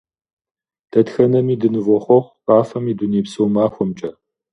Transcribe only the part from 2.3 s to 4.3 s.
Къафэм и дунейпсо махуэмкӀэ!